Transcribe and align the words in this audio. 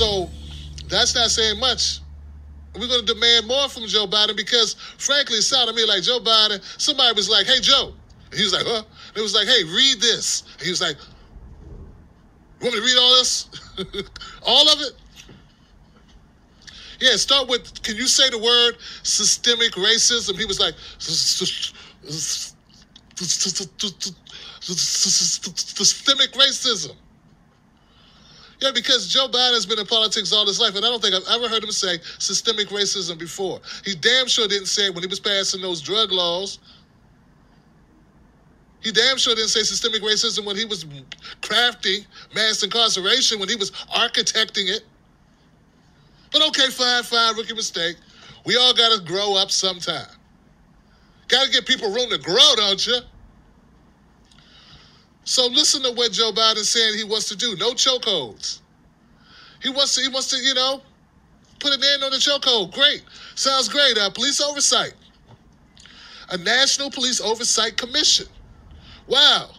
So 0.00 0.30
that's 0.88 1.14
not 1.14 1.28
saying 1.30 1.60
much. 1.60 2.00
We're 2.74 2.88
going 2.88 3.04
to 3.04 3.12
demand 3.14 3.46
more 3.46 3.68
from 3.68 3.84
Joe 3.84 4.06
Biden 4.06 4.34
because, 4.34 4.72
frankly, 4.96 5.36
it 5.36 5.42
sounded 5.42 5.74
to 5.74 5.76
me 5.76 5.84
like 5.84 6.02
Joe 6.02 6.20
Biden. 6.20 6.58
Somebody 6.80 7.12
was 7.14 7.28
like, 7.28 7.44
"Hey, 7.44 7.60
Joe," 7.60 7.92
he 8.32 8.42
was 8.42 8.54
like, 8.54 8.64
"Huh?" 8.64 8.82
It 9.14 9.20
was 9.20 9.34
like, 9.34 9.46
"Hey, 9.46 9.62
read 9.62 10.00
this." 10.00 10.44
And 10.54 10.62
he 10.62 10.70
was 10.70 10.80
like, 10.80 10.96
"You 10.96 12.64
want 12.64 12.76
me 12.76 12.80
to 12.80 12.86
read 12.86 12.96
all 12.98 13.10
this? 13.10 13.50
all 14.42 14.70
of 14.70 14.80
it?" 14.80 14.92
Yeah, 16.98 17.16
start 17.16 17.48
with. 17.48 17.82
Can 17.82 17.96
you 17.96 18.06
say 18.06 18.30
the 18.30 18.38
word 18.38 18.78
systemic 19.02 19.72
racism? 19.72 20.38
He 20.38 20.46
was 20.46 20.58
like, 20.58 20.74
systemic 25.76 26.32
racism. 26.32 26.96
Yeah, 28.60 28.72
because 28.74 29.08
Joe 29.08 29.26
Biden 29.26 29.54
has 29.54 29.64
been 29.64 29.78
in 29.78 29.86
politics 29.86 30.32
all 30.32 30.46
his 30.46 30.60
life, 30.60 30.76
and 30.76 30.84
I 30.84 30.90
don't 30.90 31.00
think 31.00 31.14
I've 31.14 31.26
ever 31.34 31.48
heard 31.48 31.64
him 31.64 31.70
say 31.70 31.98
systemic 32.18 32.68
racism 32.68 33.18
before. 33.18 33.58
He 33.84 33.94
damn 33.94 34.28
sure 34.28 34.46
didn't 34.46 34.66
say 34.66 34.86
it 34.86 34.94
when 34.94 35.02
he 35.02 35.08
was 35.08 35.20
passing 35.20 35.62
those 35.62 35.80
drug 35.80 36.12
laws. 36.12 36.58
He 38.80 38.92
damn 38.92 39.16
sure 39.16 39.34
didn't 39.34 39.50
say 39.50 39.62
systemic 39.62 40.02
racism 40.02 40.44
when 40.44 40.56
he 40.56 40.66
was 40.66 40.84
crafting 41.40 42.06
mass 42.34 42.62
incarceration, 42.62 43.38
when 43.38 43.48
he 43.48 43.56
was 43.56 43.70
architecting 43.94 44.68
it. 44.68 44.82
But 46.32 46.46
okay, 46.48 46.68
fine, 46.68 47.02
fine, 47.02 47.36
rookie 47.36 47.54
mistake. 47.54 47.96
We 48.44 48.56
all 48.56 48.74
got 48.74 48.96
to 48.96 49.04
grow 49.04 49.36
up 49.36 49.50
sometime. 49.50 50.06
Got 51.28 51.46
to 51.46 51.50
give 51.50 51.66
people 51.66 51.92
room 51.92 52.10
to 52.10 52.18
grow, 52.18 52.54
don't 52.56 52.86
you? 52.86 52.98
So 55.30 55.46
listen 55.46 55.80
to 55.84 55.92
what 55.92 56.10
Joe 56.10 56.32
Biden 56.32 56.64
saying 56.64 56.98
he 56.98 57.04
wants 57.04 57.28
to 57.28 57.36
do. 57.36 57.54
No 57.54 57.70
chokeholds. 57.70 58.58
He 59.62 59.68
wants 59.68 59.94
to. 59.94 60.00
He 60.00 60.08
wants 60.08 60.28
to. 60.30 60.36
You 60.36 60.54
know, 60.54 60.82
put 61.60 61.72
an 61.72 61.80
end 61.84 62.02
on 62.02 62.10
the 62.10 62.16
chokehold. 62.16 62.74
Great. 62.74 63.04
Sounds 63.36 63.68
great. 63.68 63.96
Uh, 63.96 64.10
police 64.10 64.40
oversight. 64.40 64.92
A 66.30 66.36
National 66.38 66.90
Police 66.90 67.20
Oversight 67.20 67.76
Commission. 67.76 68.26
Wow. 69.06 69.50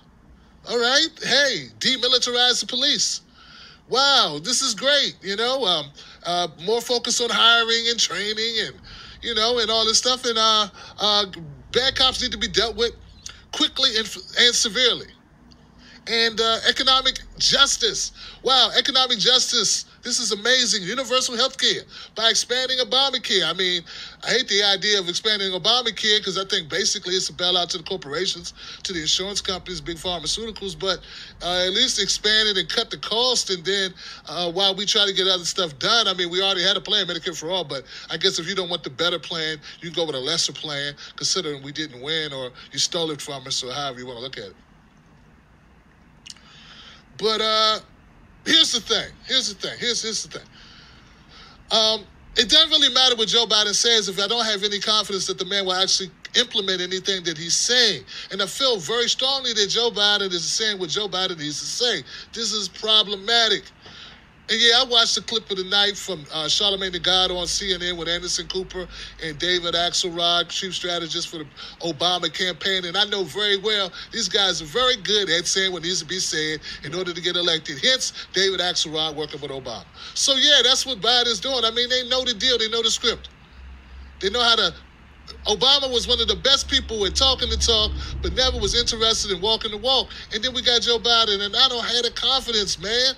All 0.69 0.78
right. 0.78 1.08
Hey, 1.23 1.67
demilitarize 1.80 2.59
the 2.59 2.67
police. 2.67 3.22
Wow, 3.88 4.39
this 4.44 4.61
is 4.61 4.75
great. 4.75 5.16
You 5.22 5.38
know, 5.38 5.63
um, 5.63 5.85
uh, 6.25 6.50
more 6.66 6.81
focus 6.81 7.22
on 7.22 7.30
hiring 7.30 7.88
and 7.88 7.97
training 7.97 8.56
and 8.66 8.75
you 9.22 9.35
know 9.35 9.59
and 9.59 9.72
all 9.72 9.85
this 9.85 10.00
stuff. 10.00 10.25
And 10.25 10.38
uh, 10.38 10.67
uh, 11.00 11.25
bad 11.72 11.95
cops 11.95 12.22
need 12.22 12.33
to 12.33 12.38
be 12.38 12.50
dealt 12.50 12.75
with 12.75 12.91
quickly 13.53 13.91
and, 13.95 14.17
and 14.38 14.53
severely 14.53 15.08
and 16.11 16.41
uh, 16.41 16.57
economic 16.67 17.21
justice. 17.37 18.11
Wow, 18.43 18.69
economic 18.77 19.17
justice. 19.17 19.85
This 20.03 20.19
is 20.19 20.33
amazing. 20.33 20.83
Universal 20.83 21.37
health 21.37 21.57
care 21.57 21.83
by 22.15 22.29
expanding 22.29 22.79
Obamacare. 22.79 23.49
I 23.49 23.53
mean, 23.53 23.81
I 24.23 24.31
hate 24.31 24.47
the 24.49 24.61
idea 24.63 24.99
of 24.99 25.07
expanding 25.07 25.53
Obamacare 25.53 26.19
because 26.19 26.37
I 26.37 26.43
think 26.45 26.69
basically 26.69 27.15
it's 27.15 27.29
a 27.29 27.33
bailout 27.33 27.69
to 27.69 27.77
the 27.77 27.83
corporations, 27.83 28.53
to 28.83 28.91
the 28.91 28.99
insurance 28.99 29.39
companies, 29.39 29.79
big 29.79 29.95
pharmaceuticals, 29.97 30.77
but 30.77 30.99
uh, 31.41 31.65
at 31.65 31.73
least 31.73 32.01
expand 32.01 32.49
it 32.49 32.57
and 32.57 32.67
cut 32.67 32.89
the 32.89 32.97
cost. 32.97 33.49
And 33.49 33.63
then 33.63 33.93
uh, 34.27 34.51
while 34.51 34.75
we 34.75 34.85
try 34.85 35.05
to 35.05 35.13
get 35.13 35.27
other 35.27 35.45
stuff 35.45 35.79
done, 35.79 36.07
I 36.09 36.13
mean, 36.13 36.29
we 36.29 36.41
already 36.41 36.63
had 36.63 36.75
a 36.75 36.81
plan, 36.81 37.05
Medicare 37.07 37.37
for 37.37 37.49
All, 37.49 37.63
but 37.63 37.83
I 38.09 38.17
guess 38.17 38.37
if 38.37 38.49
you 38.49 38.55
don't 38.55 38.69
want 38.69 38.83
the 38.83 38.89
better 38.89 39.19
plan, 39.19 39.59
you 39.79 39.91
go 39.91 40.05
with 40.05 40.15
a 40.15 40.19
lesser 40.19 40.51
plan, 40.51 40.93
considering 41.15 41.63
we 41.63 41.71
didn't 41.71 42.01
win 42.01 42.33
or 42.33 42.51
you 42.73 42.79
stole 42.79 43.11
it 43.11 43.21
from 43.21 43.47
us 43.47 43.63
or 43.63 43.71
however 43.71 43.99
you 43.99 44.07
want 44.07 44.17
to 44.17 44.23
look 44.23 44.37
at 44.37 44.45
it. 44.45 44.55
But 47.22 47.39
uh, 47.39 47.80
here's 48.45 48.72
the 48.72 48.81
thing. 48.81 49.11
Here's 49.25 49.53
the 49.53 49.67
thing. 49.67 49.77
Here's, 49.80 50.02
here's 50.02 50.23
the 50.25 50.39
thing. 50.39 50.47
Um, 51.72 52.03
it 52.35 52.50
doesn't 52.50 52.69
really 52.69 52.94
matter 52.94 53.16
what 53.16 53.28
Joe 53.28 53.45
Biden 53.45 53.75
says 53.75 54.09
if 54.09 54.19
I 54.19 54.28
don't 54.28 54.45
have 54.45 54.63
any 54.63 54.79
confidence 54.79 55.28
that 55.28 55.38
the 55.38 55.45
man 55.45 55.66
will 55.66 55.73
actually 55.73 56.09
implement 56.35 56.81
anything 56.81 57.23
that 57.23 57.38
he's 57.38 57.56
saying. 57.56 58.03
And 58.31 58.41
I 58.41 58.45
feel 58.45 58.79
very 58.79 59.07
strongly 59.07 59.53
that 59.53 59.68
Joe 59.68 59.91
Biden 59.91 60.31
is 60.31 60.44
saying 60.44 60.79
what 60.79 60.90
Joe 60.90 61.07
Biden 61.07 61.38
needs 61.38 61.59
to 61.59 61.66
say. 61.66 62.03
This 62.34 62.53
is 62.53 62.68
problematic. 62.69 63.63
And 64.51 64.59
yeah, 64.59 64.81
I 64.81 64.84
watched 64.84 65.16
the 65.16 65.22
clip 65.22 65.50
of 65.50 65.56
the 65.56 65.63
night 65.63 65.95
from 65.95 66.25
uh, 66.34 66.44
Charlamagne 66.44 66.91
the 66.91 67.00
God 67.00 67.31
on 67.31 67.45
CNN 67.45 67.97
with 67.97 68.09
Anderson 68.09 68.50
Cooper 68.50 68.85
and 69.23 69.39
David 69.39 69.75
Axelrod, 69.75 70.50
chief 70.50 70.75
strategist 70.75 71.29
for 71.29 71.38
the 71.38 71.47
Obama 71.79 72.31
campaign. 72.34 72.84
And 72.84 72.97
I 72.97 73.06
know 73.06 73.23
very 73.23 73.56
well 73.56 73.94
these 74.12 74.28
guys 74.28 74.62
are 74.62 74.66
very 74.66 74.97
good 74.97 75.29
at 75.29 75.47
saying 75.47 75.72
what 75.72 75.84
needs 75.84 76.01
to 76.01 76.06
be 76.06 76.19
said 76.19 76.59
in 76.84 76.94
order 76.94 77.13
to 77.13 77.22
get 77.22 77.38
elected. 77.38 77.79
Hence, 77.81 78.12
David 78.34 78.59
Axelrod 78.59 79.16
working 79.16 79.39
with 79.39 79.51
Obama. 79.51 79.85
So 80.16 80.34
yeah, 80.34 80.59
that's 80.62 80.85
what 80.85 81.00
Biden's 81.00 81.39
doing. 81.39 81.63
I 81.63 81.72
mean, 81.72 81.88
they 81.88 82.06
know 82.09 82.25
the 82.25 82.33
deal. 82.33 82.57
They 82.57 82.68
know 82.68 82.83
the 82.83 82.91
script. 82.91 83.29
They 84.19 84.29
know 84.31 84.44
how 84.44 84.57
to 84.57 84.73
Obama 85.47 85.89
was 85.89 86.09
one 86.09 86.19
of 86.19 86.28
the 86.28 86.35
best 86.35 86.68
people 86.68 87.06
at 87.06 87.16
talking 87.16 87.50
the 87.50 87.56
talk, 87.56 87.91
but 88.22 88.33
never 88.33 88.59
was 88.59 88.78
interested 88.78 89.31
in 89.31 89.39
walking 89.39 89.72
the 89.72 89.78
walk. 89.78 90.09
And 90.33 90.44
then 90.44 90.53
we 90.53 90.62
got 90.62 90.81
Joe 90.81 91.00
Biden, 91.00 91.39
and 91.39 91.56
I 91.56 91.69
don't 91.69 91.85
have 91.85 92.03
the 92.03 92.12
confidence, 92.12 92.78
man. 92.81 93.16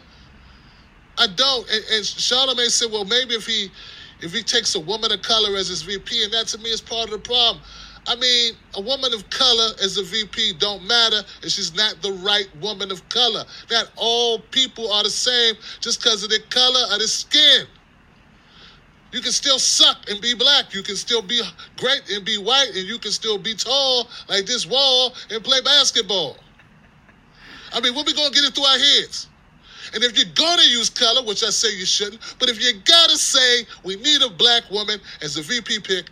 I 1.17 1.27
don't. 1.27 1.69
And, 1.69 1.83
and 1.91 2.03
Charlamagne 2.03 2.69
said, 2.69 2.91
well, 2.91 3.05
maybe 3.05 3.35
if 3.35 3.45
he 3.45 3.69
if 4.21 4.33
he 4.33 4.41
takes 4.41 4.73
a 4.75 4.79
woman 4.79 5.11
of 5.11 5.21
color 5.21 5.55
as 5.57 5.67
his 5.67 5.81
VP, 5.81 6.23
and 6.23 6.33
that 6.33 6.47
to 6.47 6.57
me 6.59 6.69
is 6.69 6.81
part 6.81 7.05
of 7.05 7.11
the 7.11 7.19
problem. 7.19 7.61
I 8.07 8.15
mean, 8.15 8.53
a 8.75 8.81
woman 8.81 9.13
of 9.13 9.29
color 9.29 9.69
as 9.81 9.97
a 9.97 10.03
VP 10.03 10.53
don't 10.59 10.85
matter 10.85 11.21
if 11.41 11.51
she's 11.51 11.73
not 11.73 12.01
the 12.01 12.11
right 12.11 12.47
woman 12.61 12.91
of 12.91 13.07
color. 13.09 13.43
Not 13.71 13.91
all 13.95 14.39
people 14.39 14.91
are 14.91 15.03
the 15.03 15.09
same 15.09 15.55
just 15.79 16.01
because 16.01 16.23
of 16.23 16.29
their 16.29 16.39
color 16.49 16.81
or 16.91 16.97
their 16.97 17.07
skin. 17.07 17.65
You 19.13 19.21
can 19.21 19.31
still 19.31 19.59
suck 19.59 20.09
and 20.09 20.19
be 20.19 20.33
black. 20.33 20.73
You 20.73 20.81
can 20.83 20.95
still 20.95 21.21
be 21.21 21.41
great 21.77 22.09
and 22.11 22.25
be 22.25 22.37
white, 22.37 22.69
and 22.75 22.87
you 22.87 22.97
can 22.97 23.11
still 23.11 23.37
be 23.37 23.53
tall 23.53 24.09
like 24.27 24.45
this 24.45 24.65
wall 24.65 25.13
and 25.29 25.43
play 25.43 25.61
basketball. 25.61 26.37
I 27.71 27.79
mean, 27.79 27.93
when 27.95 28.05
we 28.05 28.13
gonna 28.13 28.33
get 28.33 28.43
it 28.43 28.55
through 28.55 28.65
our 28.65 28.77
heads? 28.77 29.27
And 29.93 30.03
if 30.03 30.17
you're 30.17 30.33
gonna 30.33 30.63
use 30.63 30.89
color, 30.89 31.23
which 31.23 31.43
I 31.43 31.49
say 31.49 31.75
you 31.75 31.85
shouldn't, 31.85 32.21
but 32.39 32.49
if 32.49 32.61
you 32.61 32.73
gotta 32.83 33.17
say 33.17 33.65
we 33.83 33.95
need 33.97 34.21
a 34.21 34.29
black 34.29 34.69
woman 34.71 34.99
as 35.21 35.37
a 35.37 35.41
VP 35.41 35.79
pick, 35.79 36.09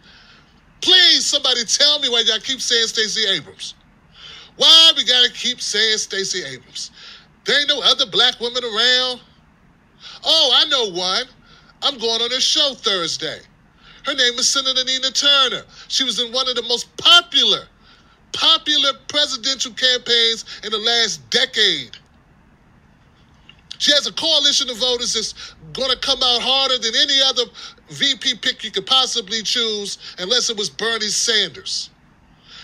please 0.81 1.25
somebody 1.25 1.63
tell 1.65 1.99
me 1.99 2.09
why 2.09 2.21
y'all 2.21 2.39
keep 2.39 2.61
saying 2.61 2.87
Stacey 2.87 3.27
Abrams. 3.27 3.73
Why 4.57 4.91
we 4.95 5.03
gotta 5.03 5.31
keep 5.31 5.61
saying 5.61 5.97
Stacey 5.97 6.43
Abrams? 6.43 6.91
There 7.45 7.59
ain't 7.59 7.69
no 7.69 7.81
other 7.81 8.05
black 8.05 8.39
woman 8.39 8.63
around. 8.63 9.21
Oh, 10.23 10.51
I 10.53 10.65
know 10.65 10.89
one. 10.91 11.25
I'm 11.83 11.97
going 11.97 12.21
on 12.21 12.29
her 12.29 12.39
show 12.39 12.75
Thursday. 12.75 13.39
Her 14.05 14.13
name 14.13 14.33
is 14.33 14.47
Senator 14.47 14.83
Nina 14.83 15.11
Turner. 15.11 15.63
She 15.87 16.03
was 16.03 16.19
in 16.19 16.31
one 16.31 16.47
of 16.47 16.55
the 16.55 16.61
most 16.63 16.95
popular, 16.97 17.65
popular 18.33 18.91
presidential 19.07 19.73
campaigns 19.73 20.45
in 20.63 20.71
the 20.71 20.77
last 20.77 21.27
decade. 21.29 21.97
She 23.81 23.91
has 23.93 24.05
a 24.05 24.13
coalition 24.13 24.69
of 24.69 24.77
voters 24.77 25.15
that's 25.15 25.55
going 25.73 25.89
to 25.89 25.97
come 25.97 26.19
out 26.21 26.39
harder 26.39 26.77
than 26.77 26.93
any 26.95 27.19
other 27.25 27.45
VP 27.89 28.35
pick 28.35 28.63
you 28.63 28.69
could 28.69 28.85
possibly 28.85 29.41
choose, 29.41 29.97
unless 30.19 30.51
it 30.51 30.55
was 30.55 30.69
Bernie 30.69 31.07
Sanders. 31.07 31.89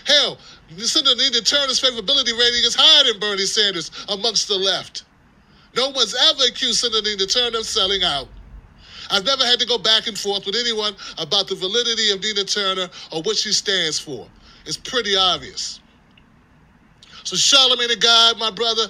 Hell, 0.04 0.38
Senator 0.76 1.16
Nina 1.16 1.40
Turner's 1.40 1.80
favorability 1.80 2.38
rating 2.38 2.62
is 2.62 2.76
higher 2.78 3.10
than 3.10 3.18
Bernie 3.18 3.46
Sanders 3.46 3.90
amongst 4.08 4.46
the 4.46 4.54
left. 4.54 5.02
No 5.74 5.88
one's 5.88 6.14
ever 6.14 6.44
accused 6.46 6.78
Senator 6.78 7.02
Nina 7.02 7.26
Turner 7.26 7.58
of 7.58 7.66
selling 7.66 8.04
out. 8.04 8.28
I've 9.10 9.24
never 9.24 9.44
had 9.44 9.58
to 9.58 9.66
go 9.66 9.76
back 9.76 10.06
and 10.06 10.16
forth 10.16 10.46
with 10.46 10.54
anyone 10.54 10.94
about 11.18 11.48
the 11.48 11.56
validity 11.56 12.12
of 12.12 12.22
Nina 12.22 12.44
Turner 12.44 12.88
or 13.10 13.22
what 13.22 13.36
she 13.36 13.52
stands 13.52 13.98
for. 13.98 14.28
It's 14.66 14.76
pretty 14.76 15.16
obvious. 15.16 15.80
So, 17.24 17.34
Charlamagne 17.34 17.88
the 17.88 17.96
God, 17.96 18.38
my 18.38 18.52
brother, 18.52 18.86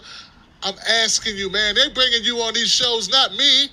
I'm 0.63 0.75
asking 0.89 1.37
you, 1.37 1.51
man. 1.51 1.75
They're 1.75 1.91
bringing 1.91 2.25
you 2.25 2.39
on 2.39 2.55
these 2.55 2.71
shows, 2.71 3.09
not 3.09 3.33
me. 3.35 3.69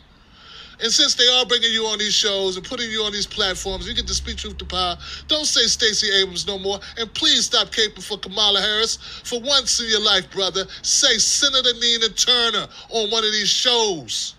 And 0.82 0.92
since 0.92 1.16
they 1.16 1.28
are 1.28 1.46
bringing 1.46 1.72
you 1.72 1.86
on 1.86 2.00
these 2.00 2.14
shows 2.14 2.58
and 2.58 2.66
putting 2.66 2.92
you 2.92 3.04
on 3.04 3.14
these 3.14 3.26
platforms, 3.26 3.88
you 3.88 3.94
get 3.94 4.08
to 4.08 4.14
speak 4.14 4.38
truth 4.38 4.58
to 4.58 4.66
power. 4.66 4.98
Don't 5.28 5.46
say 5.46 5.68
Stacey 5.68 6.12
Abrams 6.12 6.46
no 6.46 6.60
more. 6.60 6.80
And 6.98 7.12
please 7.14 7.46
stop 7.46 7.70
caping 7.70 8.04
for 8.04 8.18
Kamala 8.18 8.60
Harris. 8.60 8.98
For 9.24 9.40
once 9.40 9.80
in 9.80 9.88
your 9.88 10.02
life, 10.02 10.30
brother, 10.32 10.66
say 10.82 11.18
Senator 11.18 11.74
Nina 11.80 12.10
Turner 12.10 12.68
on 12.90 13.10
one 13.10 13.24
of 13.24 13.32
these 13.32 13.50
shows. 13.50 14.36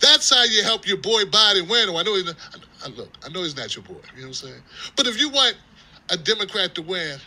That's 0.00 0.28
how 0.28 0.44
you 0.44 0.62
help 0.62 0.86
your 0.86 0.98
boy 0.98 1.24
Biden 1.24 1.68
win. 1.68 1.88
Oh, 1.88 1.96
I 1.96 2.02
know 2.02 2.14
he's 2.14 2.26
not, 2.26 2.36
I, 2.84 2.88
look, 2.88 3.08
I 3.24 3.30
know 3.30 3.42
he's 3.42 3.56
not 3.56 3.74
your 3.74 3.84
boy. 3.84 3.94
You 4.14 4.22
know 4.22 4.22
what 4.22 4.26
I'm 4.26 4.32
saying? 4.34 4.62
But 4.96 5.06
if 5.06 5.18
you 5.18 5.30
want 5.30 5.56
a 6.10 6.16
Democrat 6.18 6.74
to 6.74 6.82
win, 6.82 7.18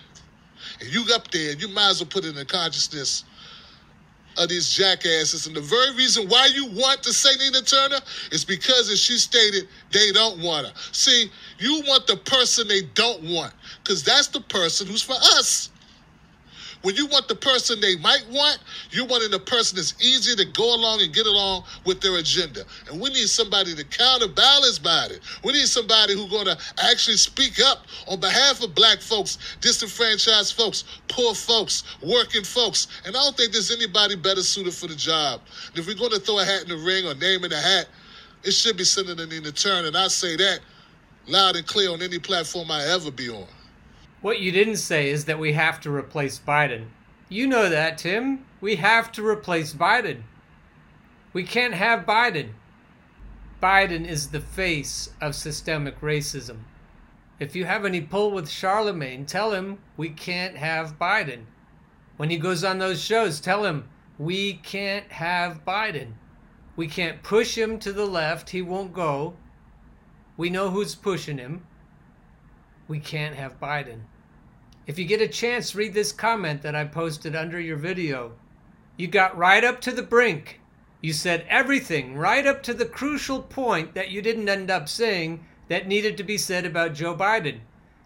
and 0.79 0.89
you 0.93 1.03
up 1.13 1.31
there, 1.31 1.53
you 1.53 1.69
might 1.69 1.89
as 1.89 2.01
well 2.01 2.09
put 2.09 2.25
it 2.25 2.29
in 2.29 2.35
the 2.35 2.45
consciousness 2.45 3.23
of 4.37 4.49
these 4.49 4.69
jackasses. 4.69 5.47
And 5.47 5.55
the 5.55 5.61
very 5.61 5.95
reason 5.95 6.27
why 6.27 6.47
you 6.53 6.67
want 6.67 7.03
to 7.03 7.13
say 7.13 7.29
Nina 7.39 7.61
Turner 7.61 7.99
is 8.31 8.45
because, 8.45 8.89
as 8.89 8.99
she 8.99 9.17
stated, 9.17 9.67
they 9.91 10.11
don't 10.11 10.41
want 10.41 10.67
her. 10.67 10.73
See, 10.91 11.29
you 11.59 11.81
want 11.87 12.07
the 12.07 12.17
person 12.17 12.67
they 12.67 12.81
don't 12.93 13.23
want, 13.23 13.53
because 13.83 14.03
that's 14.03 14.27
the 14.27 14.41
person 14.41 14.87
who's 14.87 15.01
for 15.01 15.13
us. 15.13 15.69
When 16.83 16.95
you 16.95 17.07
want 17.07 17.27
the 17.27 17.35
person 17.35 17.79
they 17.81 17.97
might 17.97 18.25
want, 18.29 18.59
you're 18.91 19.05
wanting 19.05 19.31
the 19.31 19.39
person 19.39 19.75
that's 19.75 19.95
easy 20.01 20.35
to 20.35 20.45
go 20.45 20.75
along 20.75 21.01
and 21.01 21.13
get 21.13 21.25
along 21.25 21.63
with 21.85 22.01
their 22.01 22.17
agenda. 22.17 22.63
And 22.89 23.01
we 23.01 23.09
need 23.09 23.27
somebody 23.27 23.73
to 23.75 23.83
counterbalance 23.83 24.79
Biden. 24.79 25.19
We 25.43 25.53
need 25.53 25.67
somebody 25.67 26.13
who's 26.13 26.29
going 26.29 26.45
to 26.45 26.57
actually 26.83 27.17
speak 27.17 27.59
up 27.59 27.85
on 28.07 28.19
behalf 28.19 28.63
of 28.63 28.75
black 28.75 28.99
folks, 28.99 29.37
disenfranchised 29.59 30.53
folks, 30.55 30.83
poor 31.07 31.33
folks, 31.33 31.83
working 32.03 32.43
folks. 32.43 32.87
And 33.05 33.15
I 33.15 33.23
don't 33.23 33.35
think 33.35 33.53
there's 33.53 33.71
anybody 33.71 34.15
better 34.15 34.41
suited 34.41 34.73
for 34.73 34.87
the 34.87 34.95
job. 34.95 35.41
And 35.69 35.79
if 35.79 35.87
we're 35.87 35.95
going 35.95 36.11
to 36.11 36.19
throw 36.19 36.39
a 36.39 36.45
hat 36.45 36.63
in 36.63 36.69
the 36.69 36.77
ring 36.77 37.05
or 37.07 37.15
name 37.15 37.43
in 37.43 37.51
a 37.51 37.59
hat, 37.59 37.87
it 38.43 38.51
should 38.51 38.77
be 38.77 38.83
Senator 38.83 39.25
Nina 39.25 39.51
Turner. 39.51 39.87
And 39.87 39.97
I 39.97 40.07
say 40.07 40.35
that 40.35 40.59
loud 41.27 41.55
and 41.55 41.65
clear 41.65 41.91
on 41.91 42.01
any 42.01 42.19
platform 42.19 42.71
I 42.71 42.85
ever 42.85 43.11
be 43.11 43.29
on. 43.29 43.47
What 44.21 44.39
you 44.39 44.51
didn't 44.51 44.77
say 44.77 45.09
is 45.09 45.25
that 45.25 45.37
we 45.37 45.53
have 45.53 45.79
to 45.81 45.91
replace 45.91 46.39
Biden. 46.39 46.87
You 47.29 47.45
know 47.45 47.69
that, 47.69 47.99
Tim. 47.99 48.45
We 48.59 48.77
have 48.77 49.11
to 49.11 49.25
replace 49.25 49.73
Biden. 49.73 50.23
We 51.33 51.43
can't 51.43 51.75
have 51.75 52.05
Biden. 52.05 52.49
Biden 53.61 54.07
is 54.07 54.29
the 54.29 54.39
face 54.39 55.11
of 55.21 55.35
systemic 55.35 56.01
racism. 56.01 56.57
If 57.39 57.55
you 57.55 57.65
have 57.65 57.85
any 57.85 58.01
pull 58.01 58.31
with 58.31 58.49
Charlamagne, 58.49 59.27
tell 59.27 59.51
him 59.51 59.77
we 59.97 60.09
can't 60.09 60.57
have 60.57 60.97
Biden. 60.97 61.41
When 62.17 62.31
he 62.31 62.37
goes 62.37 62.63
on 62.63 62.79
those 62.79 63.03
shows, 63.03 63.39
tell 63.39 63.65
him 63.65 63.87
we 64.17 64.53
can't 64.53 65.11
have 65.11 65.63
Biden. 65.63 66.13
We 66.75 66.87
can't 66.87 67.21
push 67.21 67.55
him 67.55 67.77
to 67.79 67.93
the 67.93 68.07
left, 68.07 68.49
he 68.49 68.63
won't 68.63 68.93
go. 68.93 69.35
We 70.37 70.49
know 70.49 70.71
who's 70.71 70.95
pushing 70.95 71.37
him 71.37 71.67
we 72.87 72.99
can't 72.99 73.35
have 73.35 73.59
Biden. 73.59 74.01
If 74.85 74.97
you 74.97 75.03
get 75.03 75.21
a 75.21 75.27
chance, 75.27 75.75
read 75.75 75.93
this 75.93 76.13
comment 76.13 76.61
that 76.61 76.75
I 76.75 76.85
posted 76.85 77.35
under 77.35 77.59
your 77.59 77.75
video. 77.75 78.31
You 78.95 79.07
got 79.07 79.37
right 79.37 79.63
up 79.63 79.81
to 79.81 79.91
the 79.91 80.03
brink. 80.03 80.61
You 81.01 81.11
said 81.11 81.45
everything 81.49 82.15
right 82.15 82.47
up 82.47 82.63
to 82.63 82.73
the 82.73 82.85
crucial 82.85 83.41
point 83.41 83.93
that 83.93 84.09
you 84.09 84.21
didn't 84.21 84.47
end 84.47 84.71
up 84.71 84.87
saying 84.87 85.45
that 85.67 85.87
needed 85.87 86.15
to 86.17 86.23
be 86.23 86.37
said 86.37 86.65
about 86.65 86.93
Joe 86.93 87.13
Biden. 87.13 87.59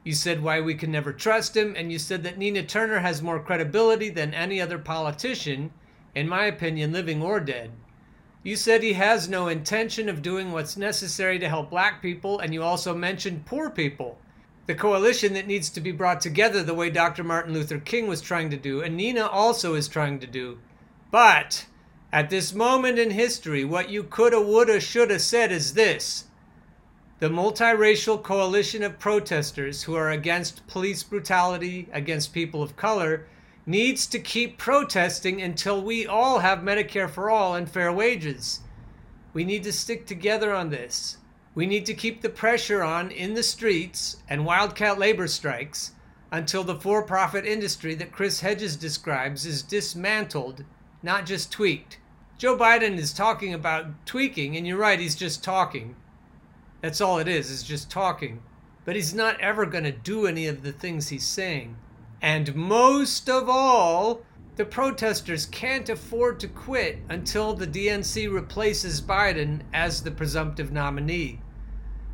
You 0.04 0.14
said 0.14 0.42
why 0.42 0.60
we 0.60 0.74
can 0.74 0.92
never 0.92 1.14
trust 1.14 1.56
him, 1.56 1.76
and 1.78 1.92
you 1.92 2.00
said 2.00 2.24
that 2.24 2.40
Nina 2.40 2.64
Turner 2.64 3.00
has 3.00 3.22
more 3.22 3.40
credibility 3.40 4.10
than 4.10 4.34
any 4.34 4.60
other 4.60 4.80
politician, 4.80 5.72
in 6.16 6.28
my 6.28 6.46
opinion, 6.46 6.92
living 6.92 7.22
or 7.22 7.40
dead. 7.40 7.70
You 8.42 8.56
said 8.56 8.82
he 8.82 8.94
has 8.94 9.30
no 9.30 9.48
intention 9.48 10.10
of 10.10 10.24
doing 10.24 10.52
what's 10.52 10.76
necessary 10.76 11.38
to 11.38 11.48
help 11.48 11.70
black 11.70 12.02
people, 12.02 12.40
and 12.40 12.52
you 12.52 12.64
also 12.64 12.96
mentioned 12.96 13.46
poor 13.46 13.70
people 13.70 14.18
the 14.72 14.78
coalition 14.78 15.34
that 15.34 15.48
needs 15.48 15.70
to 15.70 15.82
be 15.82 15.92
brought 15.92 16.22
together 16.22 16.64
the 16.64 16.74
way 16.74 16.90
Dr. 16.90 17.26
Martin 17.26 17.54
Luther 17.54 17.78
King 17.78 18.08
was 18.08 18.22
trying 18.22 18.50
to 18.52 18.56
do, 18.56 18.82
and 18.82 18.96
Nina 18.96 19.28
also 19.28 19.74
is 19.74 19.90
trying 19.90 20.18
to 20.20 20.26
do. 20.26 20.60
But 21.12 21.66
at 22.14 22.30
this 22.30 22.54
moment 22.54 22.98
in 22.98 23.12
history, 23.12 23.66
what 23.66 23.90
you 23.90 24.02
coulda, 24.02 24.40
woulda, 24.40 24.80
shoulda 24.80 25.20
said 25.20 25.52
is 25.52 25.74
this 25.74 26.24
the 27.20 27.28
multiracial 27.28 28.24
coalition 28.24 28.82
of 28.82 28.98
protesters 28.98 29.84
who 29.84 29.96
are 29.96 30.10
against 30.10 30.66
police 30.68 31.04
brutality 31.04 31.90
against 31.92 32.34
people 32.34 32.64
of 32.64 32.78
color 32.78 33.28
needs 33.66 34.08
to 34.08 34.20
keep 34.20 34.58
protesting 34.58 35.42
until 35.42 35.82
we 35.82 36.08
all 36.08 36.40
have 36.40 36.60
Medicare 36.60 37.10
for 37.10 37.30
all 37.30 37.56
and 37.56 37.70
fair 37.70 37.92
wages. 37.92 38.62
We 39.34 39.44
need 39.44 39.64
to 39.64 39.74
stick 39.74 40.06
together 40.06 40.54
on 40.54 40.70
this. 40.70 41.18
We 41.54 41.66
need 41.66 41.86
to 41.88 41.94
keep 41.94 42.22
the 42.22 42.30
pressure 42.30 42.82
on 42.82 43.12
in 43.12 43.34
the 43.34 43.44
streets 43.44 44.18
and 44.30 44.46
wildcat 44.46 44.98
labor 44.98 45.28
strikes 45.28 45.92
until 46.32 46.64
the 46.64 46.80
for 46.80 47.04
profit 47.04 47.46
industry 47.46 47.94
that 47.96 48.14
Chris 48.14 48.40
Hedges 48.40 48.78
describes 48.78 49.46
is 49.46 49.62
dismantled, 49.62 50.64
not 51.04 51.26
just 51.26 51.52
tweaked. 51.52 52.00
Joe 52.38 52.58
Biden 52.58 52.98
is 52.98 53.12
talking 53.12 53.54
about 53.54 54.06
tweaking, 54.06 54.56
and 54.56 54.66
you're 54.66 54.78
right, 54.78 55.00
he's 55.00 55.16
just 55.16 55.44
talking. 55.44 55.96
That's 56.80 57.02
all 57.02 57.20
it 57.20 57.28
is, 57.28 57.52
is 57.52 57.64
just 57.64 57.92
talking. 57.92 58.42
But 58.86 58.96
he's 58.96 59.14
not 59.14 59.40
ever 59.42 59.66
going 59.66 59.84
to 59.84 59.92
do 59.92 60.26
any 60.26 60.48
of 60.48 60.64
the 60.64 60.72
things 60.72 61.10
he's 61.10 61.28
saying. 61.28 61.76
And 62.22 62.56
most 62.56 63.30
of 63.30 63.50
all, 63.50 64.22
the 64.58 64.66
protesters 64.66 65.46
can't 65.46 65.90
afford 65.90 66.40
to 66.40 66.48
quit 66.48 67.00
until 67.10 67.54
the 67.54 67.68
DNC 67.68 68.32
replaces 68.32 69.02
Biden 69.02 69.62
as 69.74 70.04
the 70.04 70.12
presumptive 70.12 70.72
nominee. 70.72 71.40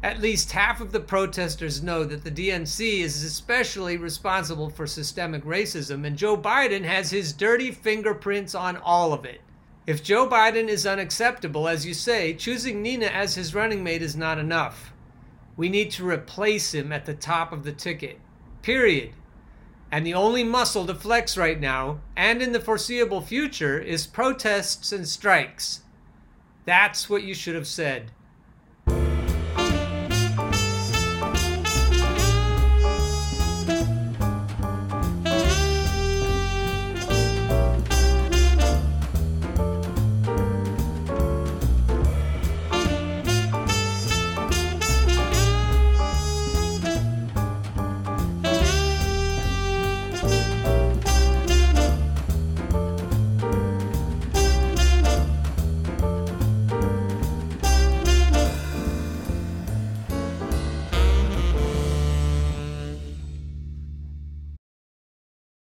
At 0.03 0.21
least 0.21 0.51
half 0.51 0.79
of 0.79 0.91
the 0.91 0.99
protesters 0.99 1.81
know 1.81 2.03
that 2.03 2.23
the 2.23 2.31
DNC 2.31 2.99
is 2.99 3.23
especially 3.23 3.97
responsible 3.97 4.69
for 4.69 4.85
systemic 4.85 5.43
racism, 5.43 6.05
and 6.05 6.15
Joe 6.15 6.37
Biden 6.37 6.83
has 6.83 7.09
his 7.09 7.33
dirty 7.33 7.71
fingerprints 7.71 8.53
on 8.53 8.77
all 8.77 9.13
of 9.13 9.25
it. 9.25 9.41
If 9.87 10.03
Joe 10.03 10.29
Biden 10.29 10.67
is 10.67 10.85
unacceptable, 10.85 11.67
as 11.67 11.85
you 11.85 11.95
say, 11.95 12.35
choosing 12.35 12.83
Nina 12.83 13.07
as 13.07 13.33
his 13.33 13.55
running 13.55 13.83
mate 13.83 14.03
is 14.03 14.15
not 14.15 14.37
enough. 14.37 14.93
We 15.55 15.69
need 15.69 15.89
to 15.91 16.07
replace 16.07 16.73
him 16.73 16.91
at 16.91 17.05
the 17.05 17.15
top 17.15 17.51
of 17.51 17.63
the 17.63 17.71
ticket. 17.71 18.19
Period. 18.61 19.13
And 19.91 20.05
the 20.05 20.13
only 20.13 20.43
muscle 20.43 20.85
to 20.85 20.93
flex 20.93 21.37
right 21.37 21.59
now, 21.59 22.01
and 22.15 22.41
in 22.41 22.51
the 22.51 22.59
foreseeable 22.59 23.21
future, 23.21 23.79
is 23.79 24.05
protests 24.05 24.91
and 24.91 25.07
strikes. 25.07 25.81
That's 26.65 27.09
what 27.09 27.23
you 27.23 27.33
should 27.33 27.55
have 27.55 27.67
said. 27.67 28.11